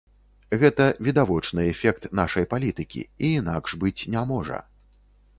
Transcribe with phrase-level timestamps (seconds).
[0.61, 4.57] Гэта відавочны эфект нашай палітыкі, і інакш быць не можа.